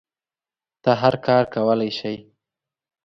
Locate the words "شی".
1.99-2.15